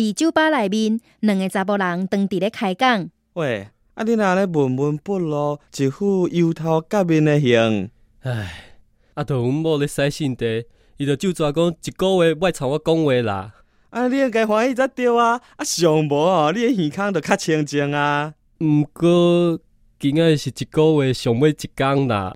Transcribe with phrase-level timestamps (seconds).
[0.00, 3.10] 伫酒吧内面，两个查甫人当伫咧开讲。
[3.34, 7.90] 喂，啊你若咧闷闷不乐，一副油头革面的样。
[8.22, 8.78] 唉，
[9.12, 10.64] 啊托阮某咧使性地，
[10.96, 13.52] 伊着就专讲一个月莫参我讲话啦。
[13.90, 15.38] 啊，你应该欢喜才对啊！
[15.56, 18.32] 啊，上无哦，你耳孔着较清净啊。
[18.60, 19.58] 毋过，
[19.98, 22.32] 今仔是一个月上尾一工啦。